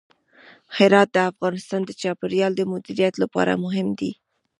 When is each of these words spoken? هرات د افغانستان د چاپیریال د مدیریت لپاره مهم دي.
هرات 0.77 1.09
د 1.13 1.17
افغانستان 1.31 1.81
د 1.85 1.91
چاپیریال 2.01 2.51
د 2.57 2.61
مدیریت 2.71 3.13
لپاره 3.23 3.61
مهم 3.65 3.87
دي. 3.99 4.11